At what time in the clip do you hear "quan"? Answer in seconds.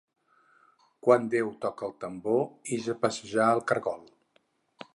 1.07-1.27